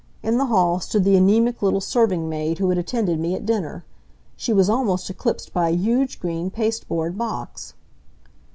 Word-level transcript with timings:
In 0.23 0.39
the 0.39 0.47
hall 0.47 0.79
stood 0.79 1.03
the 1.03 1.15
anemic 1.15 1.61
little 1.61 1.79
serving 1.79 2.27
maid 2.27 2.57
who 2.57 2.69
had 2.69 2.79
attended 2.79 3.19
me 3.19 3.35
at 3.35 3.45
dinner. 3.45 3.85
She 4.35 4.51
was 4.51 4.67
almost 4.67 5.11
eclipsed 5.11 5.53
by 5.53 5.69
a 5.69 5.75
huge 5.75 6.19
green 6.19 6.49
pasteboard 6.49 7.19
box. 7.19 7.75